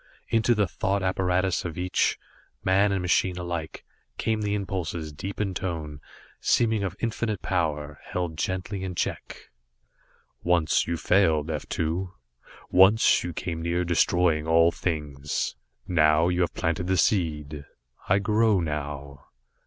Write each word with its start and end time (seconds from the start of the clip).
Into 0.29 0.55
the 0.55 0.65
thought 0.65 1.03
apparatus 1.03 1.63
of 1.63 1.77
each, 1.77 2.17
man 2.63 2.91
and 2.91 3.03
machine 3.03 3.37
alike, 3.37 3.85
came 4.17 4.41
the 4.41 4.55
impulses, 4.55 5.13
deep 5.13 5.39
in 5.39 5.53
tone, 5.53 6.01
seeming 6.39 6.81
of 6.81 6.95
infinite 7.01 7.43
power, 7.43 7.99
held 8.05 8.35
gently 8.35 8.83
in 8.83 8.95
check. 8.95 9.51
"Once 10.41 10.87
you 10.87 10.97
failed, 10.97 11.51
F 11.51 11.69
2; 11.69 12.15
once 12.71 13.23
you 13.23 13.31
came 13.31 13.61
near 13.61 13.85
destroying 13.85 14.47
all 14.47 14.71
things. 14.71 15.55
Now 15.87 16.29
you 16.29 16.41
have 16.41 16.55
planted 16.55 16.87
the 16.87 16.97
seed. 16.97 17.63
I 18.09 18.17
grow 18.17 18.59
now." 18.59 19.27